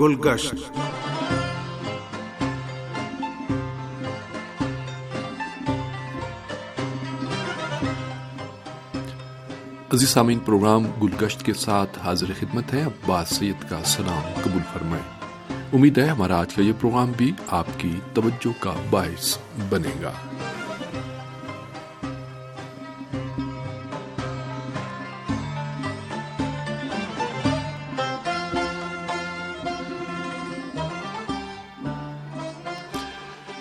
گلگشت۔ 0.00 0.54
عزیز 9.94 10.08
سامعین، 10.08 10.38
پروگرام 10.38 10.86
گلگشت 11.02 11.42
کے 11.42 11.52
ساتھ 11.52 11.98
حاضر 11.98 12.26
خدمت 12.38 12.74
ہے 12.74 12.82
عباس 12.82 13.28
سید 13.28 13.70
کا 13.70 13.80
سلام 13.84 14.22
قبول 14.42 14.62
فرمائیں۔ 14.72 15.04
امید 15.72 15.98
ہے 15.98 16.04
ہمارا 16.04 16.40
آج 16.40 16.54
کا 16.54 16.62
یہ 16.62 16.72
پروگرام 16.80 17.12
بھی 17.16 17.32
آپ 17.48 17.66
کی 17.76 18.00
توجہ 18.14 18.62
کا 18.62 18.74
باعث 18.90 19.38
بنے 19.68 19.90
گا۔ 20.02 20.12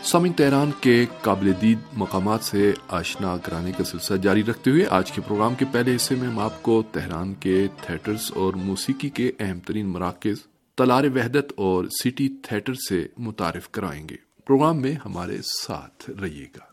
سامن 0.10 0.34
تہران 0.34 0.72
کے 0.82 1.06
قابل 1.22 1.52
دید 1.62 1.80
مقامات 1.94 2.44
سے 2.44 2.74
آشنا 2.88 3.38
کرانے 3.38 3.72
کا 3.78 3.84
سلسلہ 3.84 4.18
جاری 4.18 4.44
رکھتے 4.44 4.72
ہوئے 4.72 4.86
آج 4.90 5.12
کے 5.12 5.22
پروگرام 5.28 5.56
کے 5.56 5.66
پہلے 5.72 5.96
حصے 5.96 6.16
میں 6.16 6.28
ہم 6.28 6.40
آپ 6.40 6.64
کو 6.64 6.84
تہران 6.92 7.34
کے 7.34 7.68
تھیٹرز 7.82 8.32
اور 8.36 8.54
موسیقی 8.54 9.10
کے 9.10 9.32
اہم 9.40 9.60
ترین 9.60 9.86
مراکز، 9.86 10.36
تلار 10.76 11.04
وحدت 11.04 11.54
اور 11.56 11.86
سٹی 11.86 12.30
تھیٹر 12.44 12.74
سے 12.74 13.08
متعارف 13.18 13.70
کرائیں 13.70 14.10
گے۔ 14.10 14.16
پروگرام 14.46 14.82
میں 14.82 14.94
ہمارے 15.06 15.38
ساتھ 15.44 16.10
رہیے 16.10 16.46
گا۔ 16.56 16.69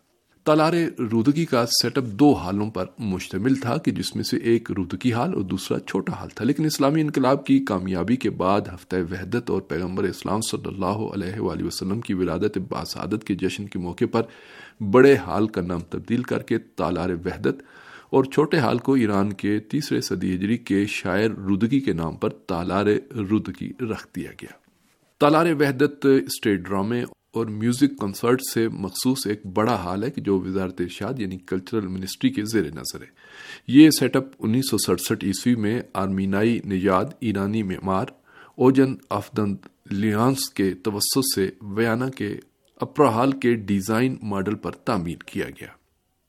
تالار 0.46 0.72
رودگی 1.12 1.44
کا 1.44 1.64
سیٹ 1.66 1.96
اپ 1.98 2.04
دو 2.18 2.30
حالوں 2.32 2.68
پر 2.70 2.86
مشتمل 3.12 3.54
تھا 3.54 3.76
کہ 3.76 3.90
جس 3.92 4.14
میں 4.16 4.24
سے 4.24 4.36
ایک 4.50 4.70
رودگی 4.70 5.12
حال 5.12 5.32
اور 5.34 5.42
دوسرا 5.42 5.78
چھوٹا 5.80 6.12
حال 6.12 6.28
تھا، 6.28 6.44
لیکن 6.44 6.64
اسلامی 6.64 7.00
انقلاب 7.00 7.44
کی 7.46 7.58
کامیابی 7.68 8.16
کے 8.16 8.30
بعد 8.42 8.68
ہفتہ 8.74 8.96
وحدت 9.10 9.50
اور 9.50 9.62
پیغمبر 9.62 10.04
اسلام 10.04 10.40
صلی 10.40 10.68
اللہ 10.68 11.02
علیہ 11.14 11.40
وآلہ 11.40 11.64
وسلم 11.64 12.00
کی 12.00 12.14
ولادت 12.14 12.58
باسعادت 12.68 13.24
کے 13.24 13.34
جشن 13.34 13.66
کے 13.66 13.78
موقع 13.78 14.04
پر 14.12 14.22
بڑے 14.92 15.14
حال 15.16 15.48
کا 15.48 15.60
نام 15.60 15.80
تبدیل 15.90 16.22
کر 16.22 16.42
کے 16.42 16.58
تالار 16.58 17.10
وحدت 17.24 17.62
اور 18.10 18.24
چھوٹے 18.24 18.58
حال 18.58 18.78
کو 18.78 18.94
ایران 18.94 19.32
کے 19.32 19.58
تیسرے 19.70 20.00
صدی 20.00 20.34
ہجری 20.34 20.58
کے 20.58 20.84
شاعر 20.86 21.30
رودگی 21.48 21.80
کے 21.80 21.92
نام 21.92 22.16
پر 22.16 22.38
تالار 22.46 22.86
رودگی 23.30 23.72
رکھ 23.90 24.06
دیا 24.16 24.30
گیا۔ 24.42 24.56
تالار 25.20 25.52
وحدت 25.60 26.06
اسٹیٹ 26.06 26.60
ڈرامے 26.60 27.04
اور 27.36 27.46
میوزک 27.46 28.00
کنسرٹ 28.00 28.40
سے 28.54 28.68
مخصوص 28.68 29.26
ایک 29.26 29.46
بڑا 29.46 29.74
حال 29.74 30.04
ہے 30.04 30.10
کہ 30.10 30.20
جو 30.20 30.40
وزارت 30.40 30.80
ارشاد 30.80 31.14
یعنی 31.18 31.38
کلچرل 31.38 31.86
منسٹری 31.86 32.30
کے 32.30 32.44
زیر 32.44 32.64
نظر 32.64 33.00
ہے۔ 33.00 33.06
یہ 33.68 33.90
سیٹ 33.90 34.16
اپ 34.16 34.24
انیس 34.38 34.70
سو 34.70 34.78
سڑسٹھ 34.78 35.24
عیسوی 35.24 35.54
میں 35.54 35.82
آرمینائی 35.94 36.60
نژاد 36.64 37.04
ایرانی 37.20 37.62
معمار 37.62 38.06
اوجن 38.54 38.94
افدند 39.10 39.56
لیانس 39.90 40.50
کے 40.50 40.74
توسط 40.74 41.34
سے 41.34 41.50
ویانا 41.62 42.08
کے 42.08 42.36
اپرا 42.76 43.08
ہال 43.08 43.32
کے 43.32 43.54
ڈیزائن 43.54 44.16
ماڈل 44.22 44.54
پر 44.54 44.70
تعمیر 44.70 45.16
کیا 45.26 45.46
گیا۔ 45.46 45.68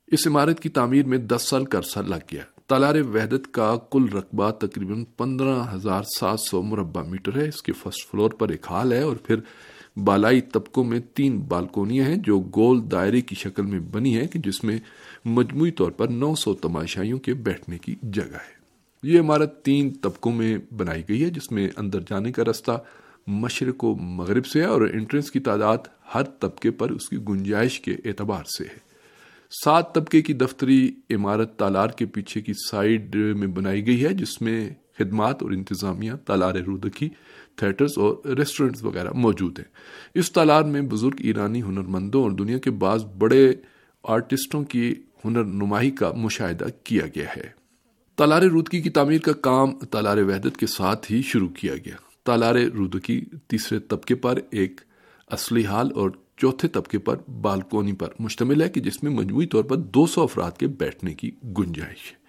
اس 0.07 0.27
عمارت 0.27 0.59
کی 0.59 0.69
تعمیر 0.69 1.05
میں 1.05 1.17
دس 1.17 1.41
سال 1.41 1.65
کا 1.65 1.77
عرصہ 1.77 1.99
لگ 1.99 2.23
گیا۔ 2.31 2.43
تالار 2.67 2.95
وحدت 2.95 3.53
کا 3.53 3.75
کل 3.91 4.05
رقبہ 4.13 4.51
تقریباً 4.51 5.03
پندرہ 5.03 5.63
ہزار 5.73 6.03
سات 6.19 6.39
سو 6.39 6.61
مربع 6.61 7.03
میٹر 7.03 7.37
ہے۔ 7.37 7.47
اس 7.47 7.63
کے 7.63 7.71
فرسٹ 7.71 8.11
فلور 8.11 8.29
پر 8.29 8.49
ایک 8.49 8.65
ہال 8.69 8.91
ہے 8.91 9.01
اور 9.01 9.15
پھر 9.15 9.35
بالائی 10.03 10.41
طبقوں 10.41 10.83
میں 10.83 10.99
تین 11.13 11.39
بالکونیاں 11.39 12.05
ہیں 12.05 12.15
جو 12.15 12.39
گول 12.39 12.91
دائرے 12.91 13.21
کی 13.21 13.35
شکل 13.35 13.65
میں 13.65 13.79
بنی 13.79 14.17
ہے 14.17 14.27
کہ 14.27 14.39
جس 14.39 14.63
میں 14.63 14.79
مجموعی 15.25 15.71
طور 15.71 15.91
پر 15.91 16.07
نو 16.07 16.35
سو 16.35 16.53
تماشائیوں 16.53 17.19
کے 17.19 17.33
بیٹھنے 17.33 17.77
کی 17.77 17.95
جگہ 18.03 18.33
ہے۔ 18.33 18.57
یہ 19.03 19.19
عمارت 19.19 19.63
تین 19.63 19.93
طبقوں 19.93 20.31
میں 20.31 20.57
بنائی 20.77 21.03
گئی 21.09 21.23
ہے، 21.23 21.29
جس 21.29 21.51
میں 21.51 21.69
اندر 21.77 21.99
جانے 21.99 22.31
کا 22.31 22.43
رستہ 22.43 22.83
مشرق 23.27 23.83
و 23.83 23.95
مغرب 23.95 24.45
سے 24.45 24.61
ہے 24.61 24.65
اور 24.65 24.81
انٹرنس 24.81 25.31
کی 25.31 25.39
تعداد 25.39 25.77
ہر 26.15 26.23
طبقے 26.23 26.71
پر 26.71 26.89
اس 26.89 27.09
کی 27.09 27.17
گنجائش 27.29 27.79
کے 27.79 27.95
اعتبار 28.05 28.43
سے 28.43 28.63
ہے۔ 28.63 28.87
سات 29.63 29.95
طبقے 29.95 30.21
کی 30.21 30.33
دفتری 30.33 30.91
عمارت 31.09 31.55
تالار 31.55 31.87
کے 31.87 32.05
پیچھے 32.05 32.41
کی 32.41 32.53
سائڈ 32.71 33.15
میں 33.15 33.47
بنائی 33.47 33.87
گئی 33.87 34.03
ہے، 34.03 34.13
جس 34.13 34.41
میں 34.41 34.69
خدمات 34.99 35.43
اور 35.43 35.51
انتظامیہ، 35.51 36.11
تالار 36.25 36.55
رودکی 36.55 37.09
تھیٹرز 37.55 37.91
اور 37.95 38.25
ریسٹورنٹس 38.25 38.83
وغیرہ 38.83 39.09
موجود 39.15 39.59
ہیں۔ 39.59 39.65
اس 40.13 40.31
تالار 40.31 40.63
میں 40.63 40.81
بزرگ 40.81 41.15
ایرانی 41.17 41.61
ہنرمندوں 41.61 42.23
اور 42.23 42.31
دنیا 42.31 42.57
کے 42.57 42.71
بعض 42.71 43.05
بڑے 43.05 43.53
آرٹسٹوں 44.03 44.63
کی 44.63 44.95
ہنر 45.25 45.43
نمائی 45.43 45.91
کا 45.91 46.11
مشاہدہ 46.11 46.65
کیا 46.83 47.05
گیا 47.15 47.29
ہے۔ 47.37 47.49
تالار 48.15 48.41
رودکی 48.41 48.81
کی 48.81 48.89
تعمیر 48.89 49.19
کا 49.19 49.33
کام 49.33 49.79
تالار 49.79 50.17
وحدت 50.17 50.57
کے 50.57 50.67
ساتھ 50.67 51.11
ہی 51.11 51.21
شروع 51.21 51.47
کیا 51.47 51.75
گیا۔ 51.75 51.95
تالار 52.25 52.55
رودکی 52.55 53.25
تیسرے 53.47 53.79
طبقے 53.79 54.15
پر 54.15 54.39
ایک 54.51 54.81
اصلی 55.27 55.65
حال 55.65 55.89
اور 55.95 56.09
چوتھے 56.37 56.67
طبقے 56.67 56.97
پر 56.97 57.17
بالکونی 57.29 57.93
پر 57.93 58.07
مشتمل 58.19 58.61
ہے 58.61 58.69
کہ 58.69 58.81
جس 58.81 59.03
میں 59.03 59.11
مجموعی 59.11 59.45
طور 59.45 59.63
پر 59.63 59.75
دو 59.75 60.05
سو 60.05 60.21
افراد 60.21 60.51
کے 60.51 60.67
بیٹھنے 60.67 61.13
کی 61.13 61.31
گنجائش 61.43 62.11
ہے۔ 62.11 62.27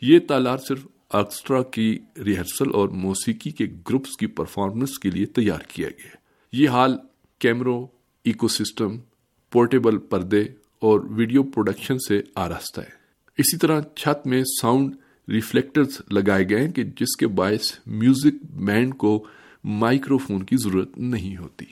یہ 0.00 0.18
تالار 0.28 0.56
صرف 0.56 0.86
آرکسٹرا 1.12 1.62
کی 1.62 1.98
ریہرسل 2.24 2.74
اور 2.74 2.88
موسیقی 2.88 3.50
کے 3.50 3.66
گروپس 3.88 4.16
کی 4.16 4.26
پرفارمنس 4.26 4.98
کے 4.98 5.10
لیے 5.10 5.26
تیار 5.26 5.58
کیا 5.68 5.88
گیا 5.88 6.16
یہ 6.52 6.68
حال 6.68 6.96
کیمروں 7.38 7.86
ایکو 8.24 8.48
سسٹم 8.48 8.98
پورٹیبل 9.50 9.98
پردے 9.98 10.44
اور 10.78 11.00
ویڈیو 11.10 11.42
پروڈکشن 11.42 11.98
سے 12.08 12.22
آراستہ 12.34 12.80
ہے۔ 12.80 12.90
اسی 13.38 13.56
طرح 13.56 13.80
چھت 13.96 14.26
میں 14.26 14.44
ساؤنڈ 14.62 14.96
ریفلیکٹرز 15.28 16.00
لگائے 16.10 16.48
گئے 16.48 16.68
کہ 16.68 16.82
جس 16.82 17.16
کے 17.16 17.26
باعث 17.26 17.78
میوزک 17.86 18.44
بینڈ 18.50 18.96
کو 18.96 19.26
مائکرو 19.64 20.18
فون 20.18 20.42
کی 20.42 20.56
ضرورت 20.56 20.98
نہیں 20.98 21.36
ہوتی۔ 21.36 21.64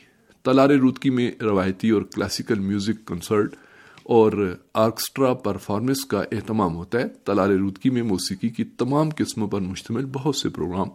تلار 0.43 0.69
رودکی 0.69 1.11
میں 1.11 1.33
روایتی 1.43 1.91
اور 1.91 2.03
کلاسیکل 2.03 2.59
میوزک 2.59 3.07
کنسرٹ 3.07 3.55
اور 4.03 4.57
آرکسٹرا 4.75 5.35
پرفارمنس 5.35 6.05
کا 6.05 6.23
اہتمام 6.33 6.77
ہوتا 6.77 7.01
ہے۔ 7.01 7.09
تلال 7.09 7.51
رودکی 7.51 7.91
میں 7.91 8.03
موسیقی 8.03 8.49
کی 8.49 8.65
تمام 8.65 9.09
قسموں 9.17 9.49
پر 9.49 9.61
مشتمل 9.61 10.05
بہت 10.05 10.37
سے 10.37 10.49
پروگرام 10.49 10.89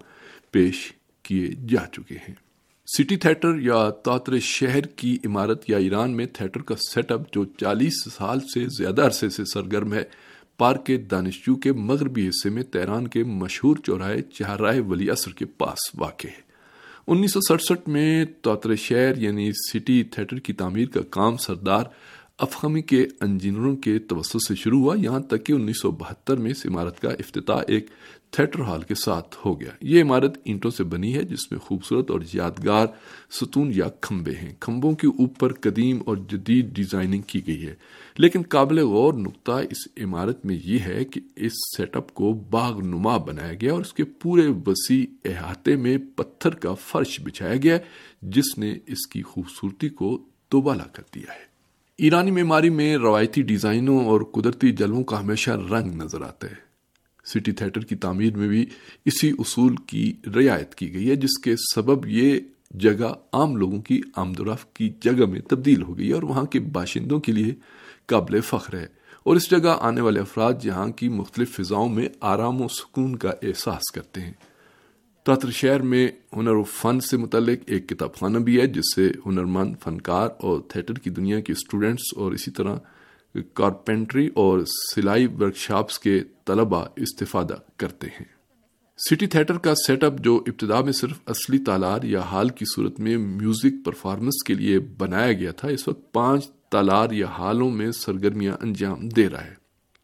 پیش 0.52 0.94
کیے 1.24 1.48
جا 1.48 1.86
چکے 1.92 2.16
ہیں۔ 2.16 2.36
سٹی 2.98 3.16
تھیٹر 3.16 3.60
یا 3.60 3.90
تاتر 3.90 4.40
شہر 4.40 4.82
کی 4.82 5.18
عمارت 5.26 5.70
یا 5.70 5.78
ایران 5.78 6.12
میں 6.12 6.26
تھیٹر 6.34 6.62
کا 6.62 6.76
سیٹ 6.76 7.12
اپ 7.12 7.34
جو 7.34 7.46
چالیس 7.46 7.94
سال 8.14 8.40
سے 8.40 8.68
زیادہ 8.78 9.02
عرصے 9.02 9.30
سے 9.30 9.46
سرگرم 9.46 9.94
ہے، 9.94 10.04
پارک 10.58 10.92
دانشجو 11.12 11.56
کے 11.56 11.72
مغربی 11.72 12.28
حصے 12.28 12.50
میں 12.50 12.64
تیران 12.64 13.08
کے 13.08 13.24
مشہور 13.24 13.76
چوراہے 13.76 14.22
چہرائے 14.22 14.80
ولی 14.80 15.10
اثر 15.10 15.32
کے 15.32 15.46
پاس 15.46 15.78
واقع 15.98 16.28
ہے۔ 16.28 16.46
انیس 17.08 17.34
سو 17.34 17.40
سڑسٹھ 17.48 17.90
میں 17.90 18.26
توتر 18.42 18.76
شہر 18.76 19.18
یعنی 19.18 19.52
سٹی 19.52 20.04
تھیٹر 20.04 20.40
کی 20.40 20.54
تعمیر 20.54 20.88
کا 20.88 21.02
کام 21.10 21.38
سردار 21.38 21.84
افخمی 22.38 22.82
کے 22.82 23.08
انجینئروں 23.22 23.76
کے 23.76 24.00
توسط 24.00 24.38
سے 24.48 24.56
شروع 24.56 24.80
ہوا، 24.80 24.96
یہاں 25.00 25.20
تک 25.20 25.46
کہ 25.46 25.54
انیس 25.54 25.82
سو 25.82 25.92
بہتر 25.92 26.38
میں 26.38 26.52
اس 26.52 26.66
عمارت 26.66 27.00
کا 27.00 27.10
افتتاح 27.10 27.62
ایک 27.68 27.88
تھیٹر 28.32 28.60
ہال 28.60 28.82
کے 28.82 28.96
ساتھ 28.96 29.36
ہو 29.46 29.62
گیا۔ 29.62 29.70
یہ 29.82 30.02
عمارت 30.02 30.38
اینٹوں 30.44 30.72
سے 30.72 30.84
بنی 30.84 31.16
ہے، 31.16 31.24
جس 31.24 31.52
میں 31.52 31.60
خوبصورت 31.60 32.12
اور 32.12 32.20
یادگار 32.34 32.88
ستون 33.32 33.72
یا 33.76 33.90
کھمبے 34.02 34.32
ہیں۔ 34.32 34.54
کھمبوں 34.60 34.94
کے 34.94 35.08
اوپر 35.08 35.54
قدیم 35.54 36.02
اور 36.06 36.18
جدید 36.18 36.76
ڈیزائننگ 36.76 37.22
کی 37.22 37.48
گئی 37.48 37.68
ہے۔ 37.68 37.76
لیکن 38.18 38.42
قابل 38.50 38.80
غور 38.80 39.14
نقطہ 39.14 39.52
اس 39.52 40.04
عمارت 40.04 40.46
میں 40.46 40.60
یہ 40.64 40.80
ہے 40.80 41.06
کہ 41.06 41.22
اس 41.36 41.54
سیٹ 41.78 41.96
اپ 41.96 42.14
کو 42.14 42.34
باغ 42.34 42.82
نما 42.82 43.18
بنایا 43.18 43.54
گیا 43.62 43.74
اور 43.74 43.82
اس 43.82 43.94
کے 43.94 44.04
پورے 44.04 44.48
وسیع 44.48 45.06
احاطے 45.26 45.76
میں 45.76 45.98
پتھر 46.16 46.50
کا 46.50 46.74
فرش 46.74 47.22
بچھایا 47.24 47.56
گیا، 47.56 47.78
جس 48.22 48.58
نے 48.58 48.76
اس 48.88 49.08
کی 49.08 49.22
خوبصورتی 49.22 49.90
کو 49.90 50.24
دوبالا 50.52 50.84
کر 50.84 51.04
دیا 51.16 51.34
ہے۔ 51.34 51.55
ایرانی 51.98 52.32
معماری 52.32 52.70
میں 52.70 52.98
روایتی 52.98 53.42
ڈیزائنوں 53.42 54.06
اور 54.06 54.22
قدرتی 54.22 54.72
جلووں 54.72 55.04
کا 55.04 55.20
ہمیشہ 55.20 55.52
رنگ 55.52 55.96
نظر 55.96 56.22
آتا 56.22 56.48
ہے۔ 56.48 56.56
سٹی 57.26 57.52
تھیٹر 57.52 57.82
کی 57.82 57.96
تعمیر 57.96 58.38
میں 58.38 58.48
بھی 58.48 58.66
اسی 59.06 59.32
اصول 59.40 59.76
کی 59.76 60.14
رعایت 60.36 60.76
کی 60.76 60.94
گئی 60.94 61.10
ہے، 61.10 61.16
جس 61.16 61.38
کے 61.44 61.56
سبب 61.76 62.06
یہ 62.08 62.40
جگہ 62.72 63.14
عام 63.34 63.56
لوگوں 63.56 63.82
کی 63.82 64.02
آمد 64.16 64.40
و 64.40 64.54
رفت 64.54 64.76
کی 64.76 64.94
جگہ 65.02 65.26
میں 65.26 65.40
تبدیل 65.40 65.82
ہو 65.82 65.98
گئی 65.98 66.10
ہے 66.10 66.14
اور 66.14 66.24
وہاں 66.24 66.46
کے 66.46 66.60
باشندوں 66.60 67.20
کے 67.20 67.32
لیے 67.32 67.56
قابل 68.06 68.42
فخر 68.42 68.78
ہے۔ 68.78 68.88
اور 69.24 69.36
اس 69.36 69.52
جگہ 69.52 69.78
آنے 69.82 70.02
والے 70.02 70.20
افراد 70.20 70.54
یہاں 70.64 70.88
کی 70.88 71.10
مختلف 71.10 71.56
فضاؤں 71.56 71.90
میں 71.90 72.10
آرام 72.22 72.62
و 72.62 72.68
سکون 72.68 73.16
کا 73.16 73.30
احساس 73.30 73.92
کرتے 73.92 74.22
ہیں۔ 74.22 74.34
تاتر 75.26 75.50
شہر 75.50 75.82
میں 75.82 76.08
ہنر 76.36 76.52
و 76.52 76.64
فن 76.64 77.00
سے 77.00 77.18
متعلق 77.18 77.60
ایک 77.66 77.90
کتاب 77.90 78.16
خانہ 78.16 78.38
بھی 78.38 78.62
ہے، 78.62 78.68
جس 78.68 78.96
سے 78.96 79.12
ہنرمند، 79.26 79.76
فنکار 79.84 80.30
اور 80.40 80.60
تھیٹر 80.68 80.94
کی 80.94 81.10
دنیا 81.10 81.40
کے 81.40 81.54
اسٹوڈینٹس 81.54 82.04
اور 82.16 82.32
اسی 82.32 82.52
طرح 82.52 82.76
کارپینٹری 83.54 84.30
اور 84.34 84.60
سلائی 84.96 85.26
ورکشاپس 85.26 86.00
کے 86.00 86.22
طلبہ 86.46 86.86
استفادہ 86.96 87.54
کرتے 87.78 88.08
ہیں۔ 88.08 88.26
سٹی 89.10 89.28
تھیٹر 89.28 89.58
کا 89.58 89.76
سیٹ 89.76 90.04
اپ 90.04 90.14
جو 90.20 90.44
ابتدا 90.48 90.82
میں 90.82 90.92
صرف 90.92 91.20
اصلی 91.26 91.58
تالار 91.58 92.04
یا 92.04 92.22
ہال 92.22 92.50
کی 92.50 92.66
صورت 92.76 93.00
میں 93.00 93.18
میوزک 93.18 93.86
پرفارمنس 93.86 94.44
کے 94.44 94.54
لیے 94.54 94.80
بنایا 94.80 95.34
گیا 95.34 95.52
تھا، 95.52 95.68
اس 95.68 95.88
وقت 95.88 96.14
پانچ 96.14 96.50
تالار 96.72 97.12
یا 97.12 97.28
ہالوں 97.28 97.70
میں 97.70 97.92
سرگرمیاں 97.92 98.58
انجام 98.62 99.10
دے 99.10 99.30
رہا 99.30 99.46
ہے۔ 99.46 99.54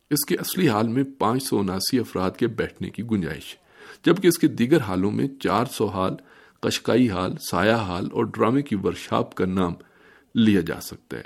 اس 0.09 0.25
کے 0.25 0.35
اصلی 0.35 0.69
حال 0.69 0.87
میں 0.87 1.03
پانچ 1.03 1.43
سو 1.43 1.59
اناسی 1.59 1.99
افراد 1.99 2.31
کے 2.31 2.47
بیٹھنے 2.47 2.89
کی 2.89 3.03
گنجائش۔ 3.11 3.55
ہے 3.55 3.60
جبکہ 4.05 4.27
اس 4.27 4.39
کے 4.39 4.47
دیگر 4.47 4.81
حالوں 4.81 5.11
میں 5.11 5.27
چار 5.39 5.65
سو 5.65 5.85
حال، 5.85 6.15
قشقائی 6.59 7.09
ہال 7.09 7.33
سایہ 7.51 7.71
ہال 7.71 8.09
اور 8.11 8.25
ڈرامے 8.25 8.61
کی 8.61 8.75
ورکشاپ 8.75 9.35
کا 9.35 9.45
نام 9.45 9.73
لیا 10.35 10.61
جا 10.61 10.81
سکتا 10.81 11.17
ہے۔ 11.17 11.23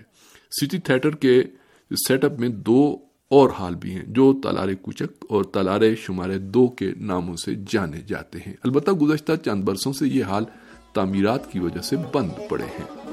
سٹی 0.62 0.78
تھیٹر 0.78 1.10
کے 1.10 1.44
سیٹ 2.08 2.24
اپ 2.24 2.40
میں 2.40 2.50
دو 2.50 2.98
اور 3.30 3.50
حال 3.50 3.76
بھی 3.76 3.92
ہیں 3.92 4.04
جو 4.08 4.40
تالار 4.44 4.68
کوچک 4.82 5.26
اور 5.30 5.44
تالار 5.44 5.82
شمارے 5.98 6.38
دو 6.38 6.68
کے 6.68 6.94
ناموں 6.98 7.36
سے 7.36 7.56
جانے 7.68 8.02
جاتے 8.08 8.40
ہیں۔ 8.48 8.54
البتہ 8.64 8.92
گزشتہ 8.92 9.32
چند 9.46 9.64
برسوں 9.64 9.94
سے 9.94 10.08
یہ 10.08 10.24
حال 10.24 10.44
تعمیرات 10.94 11.52
کی 11.52 11.60
وجہ 11.60 11.82
سے 11.82 11.96
بند 12.14 12.30
پڑے 12.50 12.64
ہیں۔ 12.64 13.06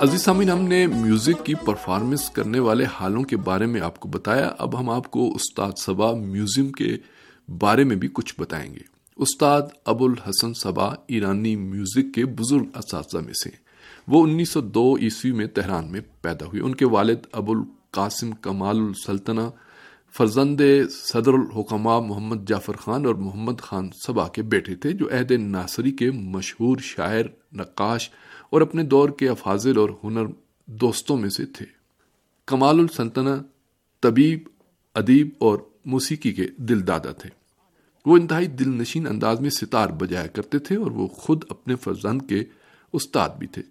عزیز 0.00 0.22
سامین 0.22 0.50
ہم 0.50 0.62
نے 0.62 0.86
میوزک 0.86 1.46
کی 1.46 1.54
پرفارمنس 1.54 2.30
کرنے 2.30 2.58
والے 2.58 2.84
حالوں 2.84 3.22
کے 3.22 3.36
بارے 3.36 3.66
میں 3.66 3.80
آپ 3.80 4.00
کو 4.00 4.08
بتایا۔ 4.08 4.50
اب 4.58 4.80
ہم 4.80 4.90
آپ 4.90 5.10
کو 5.10 5.34
استاد 5.34 5.72
سبا 5.76 6.14
میوزیم 6.14 6.72
کے 6.72 6.96
بارے 7.58 7.84
میں 7.84 7.96
بھی 7.96 8.08
کچھ 8.12 8.34
بتائیں 8.38 8.74
گے۔ 8.74 8.80
استاد 9.16 9.62
ابو 9.84 10.04
الحسن 10.04 10.54
سبا 10.54 10.94
ایرانی 11.06 11.56
میوزک 11.56 12.14
کے 12.14 12.26
بزرگ 12.26 12.64
اساتذہ 12.74 13.18
میں 13.18 13.32
سے۔ 13.32 13.50
وہ 14.08 14.26
انیس 14.26 14.48
سو 14.48 14.60
دو 14.60 14.96
عیسوی 14.96 15.32
میں 15.32 15.46
تہران 15.46 15.92
میں 15.92 16.00
پیدا 16.22 16.46
ہوئے۔ 16.46 16.62
ان 16.62 16.74
کے 16.74 16.86
والد 16.86 17.18
ابو 17.32 17.52
القاسم 17.52 18.30
کمال 18.30 18.78
السلطنہ، 18.78 19.40
فرزند 20.16 20.60
صدر 20.90 21.32
الحکمہ 21.32 22.00
محمد 22.00 22.48
جعفر 22.48 22.76
خان 22.76 23.06
اور 23.06 23.14
محمد 23.14 23.60
خان 23.60 23.88
سبا 24.06 24.28
کے 24.28 24.42
بیٹے 24.42 24.74
تھے، 24.74 24.92
جو 24.92 25.08
عہد 25.08 25.30
ناصری 25.30 25.90
کے 25.90 26.10
مشہور 26.10 26.76
شاعر 26.80 27.24
نقاش 27.52 28.10
اور 28.50 28.60
اپنے 28.60 28.82
دور 28.82 29.08
کے 29.08 29.28
افاظل 29.28 29.78
اور 29.78 29.90
ہنر 30.04 30.26
دوستوں 30.66 31.16
میں 31.16 31.28
سے 31.28 31.46
تھے۔ 31.46 31.66
کمال 32.46 32.78
السلطنہ، 32.78 33.30
طبیب، 34.00 34.38
ادیب 34.94 35.28
اور 35.38 35.58
موسیقی 35.84 36.32
کے 36.32 36.46
دل 36.56 36.86
دادا 36.86 37.12
تھے۔ 37.12 37.30
وہ 38.06 38.16
انتہائی 38.16 38.46
دل 38.46 38.68
نشین 38.68 39.06
انداز 39.06 39.40
میں 39.40 39.50
ستار 39.50 39.88
بجایا 39.88 40.26
کرتے 40.26 40.58
تھے 40.58 40.76
اور 40.76 40.90
وہ 40.90 41.06
خود 41.06 41.44
اپنے 41.48 41.76
فرزند 41.76 42.22
کے 42.28 42.44
استاد 42.92 43.28
بھی 43.38 43.46
تھے۔ 43.46 43.62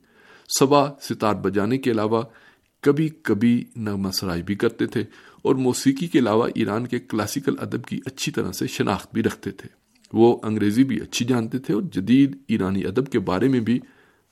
سبا 0.60 1.00
ستار 1.02 1.34
بجانے 1.34 1.78
کے 1.78 1.92
علاوہ 1.92 2.22
کبھی 2.82 3.10
کبھی 3.22 3.66
نغمہ 3.76 4.12
سرائی 4.12 4.44
بھی 4.44 4.56
کرتے 4.56 4.86
تھے 4.86 5.04
اور 5.42 5.56
موسیقی 5.56 6.08
کے 6.08 6.20
علاوہ 6.20 6.50
ایران 6.56 6.88
کے 6.88 7.00
کلاسیکل 7.00 7.56
ادب 7.60 7.86
کی 7.86 8.00
اچھی 8.06 8.32
طرح 8.32 8.52
سے 8.52 8.68
شناخت 8.68 9.14
بھی 9.14 9.24
رکھتے 9.24 9.52
تھے۔ 9.52 9.70
وہ 10.14 10.40
انگریزی 10.44 10.84
بھی 10.84 11.02
اچھی 11.02 11.26
جانتے 11.26 11.58
تھے 11.58 11.74
اور 11.74 11.82
جدید 11.82 12.38
ایرانی 12.48 12.86
ادب 12.86 13.12
کے 13.12 13.20
بارے 13.20 13.48
میں 13.48 13.60
بھی 13.60 13.80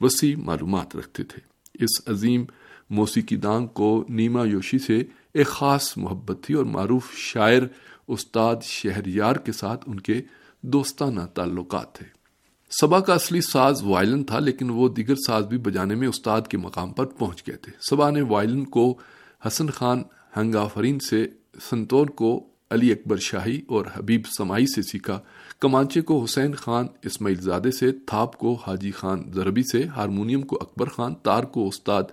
وسیع 0.02 0.36
معلومات 0.38 0.96
رکھتے 0.96 1.24
تھے۔ 1.24 1.40
اس 1.74 2.10
عظیم 2.10 2.46
موسیقی 2.90 3.36
دان 3.36 3.68
کو 3.68 4.06
نیما 4.10 4.46
یوشی 4.46 4.80
سے 4.80 5.04
ایک 5.34 5.48
خاص 5.48 5.98
محبت 5.98 6.38
تھی 6.44 6.56
اور 6.56 6.66
معروف 6.66 7.14
شاعر 7.14 7.62
استاد 8.08 8.56
شہریار 8.64 9.36
کے 9.36 9.52
ساتھ 9.52 9.84
ان 9.88 10.00
کے 10.00 10.22
دوستانہ 10.62 11.22
تعلقات 11.34 11.96
تھے۔ 11.96 12.06
سبا 12.82 13.00
کا 13.00 13.14
اصلی 13.14 13.42
ساز 13.42 13.84
وائلن 13.84 14.24
تھا، 14.24 14.40
لیکن 14.40 14.70
وہ 14.70 14.90
دیگر 14.90 15.16
ساز 15.16 15.46
بھی 15.46 15.58
بجانے 15.58 15.96
میں 15.96 16.08
استاد 16.08 16.42
کے 16.50 16.58
مقام 16.58 16.92
پر 16.92 17.06
پہنچ 17.06 17.48
گئے 17.48 17.56
تھے۔ 17.56 17.72
سبا 17.90 18.10
نے 18.10 18.22
وائلن 18.22 18.64
کو 18.64 18.98
حسن 19.48 19.70
خان 19.70 20.04
ہنگافرین 20.38 21.00
سے 21.00 21.28
سنتور 21.70 22.08
کو 22.08 22.50
علی 22.72 22.92
اکبر 22.92 23.18
شاہی 23.18 23.62
اور 23.68 23.86
حبیب 23.94 24.22
سمائی 24.38 24.66
سے 24.68 24.82
سیکھا۔ 24.82 25.20
کمانچے 25.60 26.02
کو 26.02 26.24
حسین 26.24 26.54
خان، 26.54 26.88
اسماعیل 27.04 27.42
زادے 27.42 27.72
سے، 27.72 27.92
تھاپ 27.92 28.38
کو 28.38 28.54
حاجی 28.54 28.92
خان 28.92 29.32
زربی 29.34 29.62
سے، 29.72 29.84
ہارمونیم 29.84 30.42
کو 30.42 30.58
اکبر 30.62 30.90
خان، 30.90 31.16
تار 31.16 31.44
کو 31.44 31.68
استاد 31.68 32.04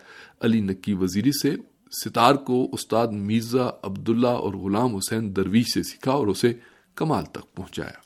علی 0.40 0.60
نکی 0.60 0.92
وزیری 0.92 1.30
سے، 1.42 1.56
ستار 2.04 2.34
کو 2.34 2.68
استاد 2.72 3.08
میرزا 3.08 3.66
عبداللہ 3.82 4.26
اور 4.26 4.54
غلام 4.54 4.96
حسین 4.96 5.36
درویش 5.36 5.74
سے 5.74 5.82
سیکھا 5.82 6.12
اور 6.12 6.26
اسے 6.26 6.52
کمال 6.94 7.24
تک 7.24 7.54
پہنچایا۔ 7.54 8.02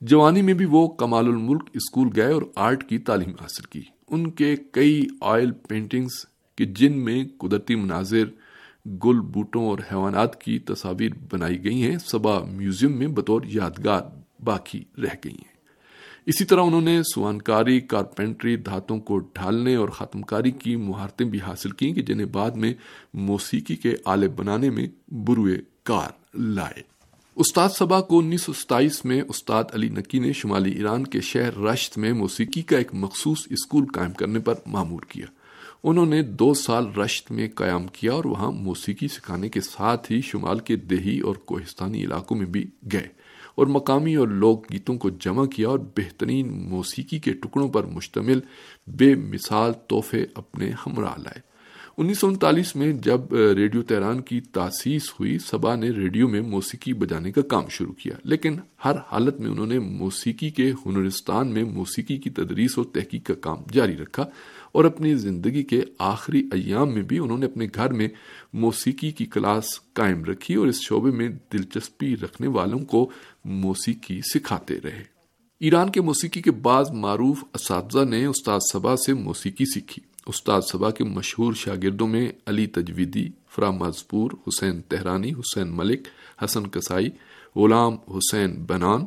جوانی 0.00 0.42
میں 0.42 0.54
بھی 0.54 0.64
وہ 0.64 0.88
کمال 0.88 1.26
الملک 1.26 1.62
اسکول 1.74 2.08
گئے 2.16 2.32
اور 2.32 2.42
آرٹ 2.56 2.88
کی 2.88 2.98
تعلیم 2.98 3.32
حاصل 3.40 3.62
کی۔ 3.62 3.82
ان 4.08 4.30
کے 4.30 4.56
کئی 4.70 5.06
آئل 5.20 5.50
پینٹنگز 5.50 6.26
کے 6.56 6.64
جن 6.64 7.04
میں 7.04 7.24
قدرتی 7.38 7.74
مناظر 7.74 8.24
گل 8.86 9.20
بوٹوں 9.20 9.66
اور 9.66 9.78
حیوانات 9.78 10.40
کی 10.40 10.58
تصاویر 10.58 11.08
بنائی 11.32 11.64
گئی 11.64 11.82
ہیں۔ 11.82 11.96
سبا 12.06 12.44
میوزیم 12.44 12.98
میں 12.98 13.06
بطور 13.06 13.42
یادگار 13.44 14.00
باقی 14.44 14.78
رہ 14.78 15.16
گئی 15.24 15.32
ہیں۔ 15.32 15.54
اسی 16.26 16.44
طرح 16.44 16.60
انہوں 16.60 16.80
نے 16.80 17.02
سوانکاری، 17.14 17.80
کارپینٹری، 17.80 18.56
دھاتوں 18.56 19.00
کو 19.00 19.18
ڈھالنے 19.18 19.74
اور 19.74 19.88
ختم 19.88 20.22
کاری 20.22 20.50
کی 20.50 20.76
مہارتیں 20.76 21.26
بھی 21.26 21.40
حاصل 21.40 21.70
کی 21.70 21.92
کہ 21.92 22.02
جنہیں 22.02 22.26
بعد 22.26 22.50
میں 22.50 22.74
موسیقی 23.14 23.76
کے 23.76 23.94
آلے 24.04 24.28
بنانے 24.28 24.70
میں 24.70 25.12
بروئے 25.12 25.58
کار 25.82 26.08
لائے۔ 26.34 26.82
استاد 27.36 27.68
سبا 27.68 28.00
کو 28.00 28.18
انیس 28.18 28.40
سو 28.40 28.52
ستائیس 28.52 29.04
میں 29.04 29.22
استاد 29.28 29.64
علی 29.72 29.88
نکی 29.88 30.18
نے 30.18 30.32
شمالی 30.32 30.70
ایران 30.70 31.04
کے 31.04 31.20
شہر 31.20 31.58
رشت 31.58 31.98
میں 31.98 32.12
موسیقی 32.12 32.62
کا 32.62 32.78
ایک 32.78 32.94
مخصوص 32.94 33.46
اسکول 33.50 33.86
قائم 33.86 34.10
کرنے 34.10 34.38
پر 34.38 34.54
معمور 34.66 35.00
کیا۔ 35.08 35.26
انہوں 35.86 36.06
نے 36.06 36.22
دو 36.22 36.54
سال 36.54 36.94
رشت 36.94 37.30
میں 37.30 37.48
قیام 37.54 37.86
کیا 37.86 38.12
اور 38.12 38.24
وہاں 38.24 38.50
موسیقی 38.50 39.08
سکھانے 39.08 39.48
کے 39.48 39.60
ساتھ 39.60 40.12
ہی 40.12 40.20
شمال 40.20 40.58
کے 40.58 40.76
دیہی 40.76 41.20
اور 41.20 41.34
کوہستانی 41.34 42.04
علاقوں 42.04 42.36
میں 42.36 42.46
بھی 42.46 42.66
گئے 42.92 43.08
اور 43.54 43.66
مقامی 43.66 44.14
اور 44.14 44.28
لوک 44.28 44.72
گیتوں 44.72 44.98
کو 44.98 45.10
جمع 45.10 45.44
کیا 45.46 45.68
اور 45.68 45.78
بہترین 45.78 46.68
موسیقی 46.68 47.18
کے 47.18 47.32
ٹکڑوں 47.32 47.68
پر 47.68 47.84
مشتمل 47.84 48.40
بے 48.86 49.14
مثال 49.14 49.72
تحفے 49.72 50.26
اپنے 50.34 50.70
ہمراہ 50.86 51.14
لائے۔ 51.18 51.53
انیس 51.96 52.18
سو 52.18 52.26
انتالیس 52.26 52.76
میں 52.76 52.92
جب 52.92 53.34
ریڈیو 53.34 53.82
تہران 53.82 54.20
کی 54.20 54.40
تاسیس 54.40 55.10
ہوئی، 55.10 55.38
سبا 55.38 55.74
نے 55.74 55.90
ریڈیو 55.90 56.28
میں 56.28 56.40
موسیقی 56.40 56.92
بجانے 56.92 57.32
کا 57.32 57.42
کام 57.42 57.62
شروع 57.70 57.92
کیا۔ 57.92 58.12
لیکن 58.24 58.56
ہر 58.84 58.92
حالت 59.12 59.40
میں 59.40 59.50
انہوں 59.50 59.66
نے 59.66 59.78
موسیقی 59.78 60.50
کے 60.50 60.72
ہنرستان 60.86 61.48
میں 61.48 61.64
موسیقی 61.64 62.16
کی 62.16 62.30
تدریس 62.30 62.70
اور 62.76 62.84
تحقیق 62.84 63.26
کا 63.26 63.34
کام 63.34 63.56
جاری 63.72 63.96
رکھا 63.96 64.22
اور 64.72 64.84
اپنی 64.84 65.14
زندگی 65.14 65.62
کے 65.62 65.80
آخری 65.98 66.48
ایام 66.52 66.94
میں 66.94 67.02
بھی 67.02 67.18
انہوں 67.18 67.38
نے 67.38 67.46
اپنے 67.46 67.66
گھر 67.74 67.92
میں 67.92 68.08
موسیقی 68.52 69.10
کی 69.10 69.24
کلاس 69.24 69.64
قائم 69.92 70.24
رکھی 70.24 70.54
اور 70.54 70.66
اس 70.66 70.80
شعبے 70.82 71.10
میں 71.10 71.28
دلچسپی 71.52 72.16
رکھنے 72.16 72.48
والوں 72.48 72.78
کو 72.78 73.10
موسیقی 73.44 74.20
سکھاتے 74.34 74.74
رہے۔ 74.84 75.02
ایران 75.60 75.90
کے 75.90 76.00
موسیقی 76.00 76.42
کے 76.42 76.50
بعض 76.50 76.90
معروف 76.90 77.44
اساتذہ 77.54 78.04
نے 78.10 78.26
استاد 78.26 78.60
سبا 78.72 78.96
سے 78.96 79.14
موسیقی 79.14 79.64
سیکھی۔ 79.64 80.13
استاد 80.26 80.62
سبا 80.72 80.90
کے 80.90 81.04
مشہور 81.04 81.52
شاگردوں 81.52 82.06
میں 82.06 82.32
علی 82.46 82.66
تجویدی 82.66 83.28
فرا 83.48 83.70
مذپور 83.70 84.30
حسین 84.46 84.80
تہرانی، 84.80 85.32
حسین 85.32 85.68
ملک، 85.68 86.08
حسن 86.44 86.66
کسائی 86.66 87.10
غلام 87.56 87.96
حسین 88.08 88.64
بنان، 88.66 89.04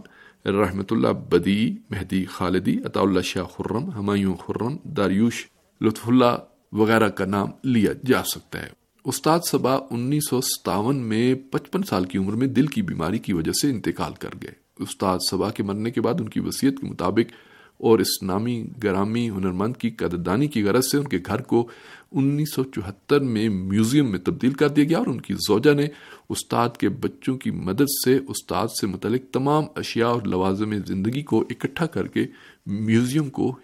رحمت 0.49 0.93
اللہ 0.93 1.07
بدی، 1.07 1.75
مہدی 1.89 2.25
خالدی، 2.25 2.77
عطا 2.85 3.01
اللہ 3.01 3.21
شاہ 3.21 3.43
خرم، 3.43 3.89
ہمایوں 3.89 4.35
خرم، 4.35 4.77
داریوش، 4.83 5.47
لطف 5.81 6.09
اللہ 6.09 6.37
وغیرہ 6.71 7.09
کا 7.09 7.25
نام 7.25 7.47
لیا 7.63 7.91
جا 8.05 8.23
سکتا 8.23 8.61
ہے۔ 8.61 8.69
استاد 9.05 9.39
سبا 9.45 9.75
انیس 9.75 10.29
سو 10.29 10.41
ستاون 10.41 10.95
میں 10.95 11.35
پچپن 11.51 11.83
سال 11.83 12.05
کی 12.05 12.17
عمر 12.17 12.33
میں 12.33 12.47
دل 12.47 12.67
کی 12.67 12.81
بیماری 12.81 13.19
کی 13.19 13.33
وجہ 13.33 13.51
سے 13.51 13.69
انتقال 13.69 14.13
کر 14.13 14.29
گئے۔ 14.41 14.51
استاد 14.79 15.17
سبا 15.29 15.49
کے 15.49 15.63
مرنے 15.63 15.91
کے 15.91 16.01
بعد 16.01 16.13
ان 16.19 16.29
کی 16.29 16.39
وصیت 16.39 16.79
کے 16.81 16.87
مطابق 16.87 17.31
اور 17.77 17.99
اس 17.99 18.23
نامی، 18.23 18.65
گرامی، 18.83 19.29
ہنرمند 19.29 19.77
کی 19.77 19.89
قدردانی 19.89 20.47
کی 20.47 20.63
غرض 20.63 20.91
سے 20.91 20.97
ان 20.97 21.07
کے 21.07 21.19
گھر 21.25 21.41
کو 21.41 21.67
انیس 22.11 22.53
سو 22.53 22.63
چوہتر 22.63 23.19
میں 23.19 23.49
میوزیم 23.49 24.11
میں 24.11 24.19
تبدیل 24.19 24.53
کر 24.53 24.67
دیا 24.67 24.83
گیا 24.83 24.97
اور 24.97 25.07
ان 25.07 25.21
کی 25.21 25.33
زوجہ 25.33 25.73
نے 25.73 25.87
استاد 26.29 26.69
کے 26.77 26.89
بچوں 26.89 27.37
کی 27.37 27.51
مدد 27.51 27.89
سے 28.05 28.19
استاد 28.27 28.67
سے 28.67 28.87
متعلق 28.87 29.33
تمام 29.33 29.63
اشیاء 29.75 30.07
اور 30.07 30.21
لوازم 30.21 30.73
زندگی 30.85 31.21
کو 31.21 31.41
اکٹھا 31.41 31.85
کر 31.85 32.07
کے 32.07 32.25
میوزیم 32.65 33.29
کو 33.29 33.55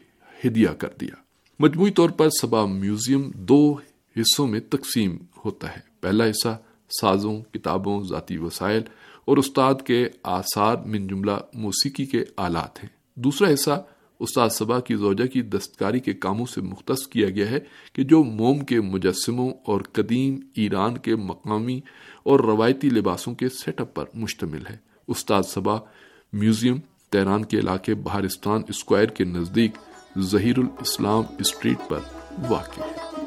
ہدیہ 0.46 0.70
کر 0.70 0.90
دیا۔ 1.02 1.16
مجموعی 1.60 1.92
طور 1.92 2.10
پر 2.10 2.30
سبا 2.42 2.66
میوزیم 2.66 3.32
دو 3.34 3.76
حصوں 4.18 4.48
میں 4.48 4.60
تقسیم 4.60 5.18
ہوتا 5.46 5.72
ہے۔ 5.76 5.82
پہلا 6.02 6.30
حصہ 6.30 6.58
سازوں، 7.02 7.42
کتابوں، 7.42 8.04
ذاتی 8.04 8.38
وسائل 8.38 8.82
اور 9.26 9.38
استاد 9.38 9.74
کے 9.88 10.08
آثار 10.24 10.78
من 10.86 11.08
جملہ 11.08 11.38
موسیقی 11.54 12.06
کے 12.06 12.24
آلات 12.38 12.84
ہیں۔ 12.84 12.90
دوسرا 13.16 13.54
حصہ 13.54 13.84
استاد 14.24 14.50
صبا 14.50 14.80
کی 14.80 14.96
زوجہ 14.96 15.26
کی 15.26 15.42
دستکاری 15.42 16.00
کے 16.00 16.14
کاموں 16.14 16.46
سے 16.46 16.62
مختص 16.62 17.08
کیا 17.08 17.30
گیا 17.30 17.50
ہے 17.50 17.60
کہ 17.94 18.04
جو 18.04 18.24
موم 18.24 18.60
کے 18.60 18.82
مجسموں 18.82 19.50
اور 19.66 19.82
قدیم 19.92 20.40
ایران 20.56 20.98
کے 20.98 21.16
مقامی 21.16 21.82
اور 22.24 22.40
روایتی 22.40 22.90
لباسوں 22.90 23.36
کے 23.36 23.50
سیٹ 23.50 23.82
اپ 23.82 23.94
پر 23.94 24.06
مشتمل 24.14 24.68
ہے۔ 24.70 24.78
استاد 25.08 25.44
صبا 25.44 25.78
میوزیم 26.34 26.78
تہران 27.10 27.46
کے 27.46 27.60
علاقے 27.60 27.96
بہارستان 27.96 28.62
اسکوائر 28.68 29.08
کے 29.08 29.24
نزدیک 29.24 29.72
ظہیر 30.20 30.58
الاسلام 30.58 31.24
اسٹریٹ 31.40 31.90
پر 31.90 32.00
واقع 32.50 32.82
ہے۔ 32.82 33.23